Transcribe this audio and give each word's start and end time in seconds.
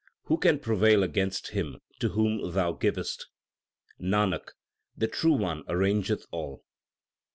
Who 0.23 0.37
can 0.39 0.57
prevail 0.57 1.03
against 1.03 1.49
him 1.49 1.77
to 1.99 2.09
whom 2.09 2.53
Thou 2.53 2.71
givest? 2.71 3.27
Nanak, 4.01 4.53
the 4.97 5.07
True 5.07 5.35
One 5.37 5.63
arrangeth 5.67 6.25
all. 6.31 6.63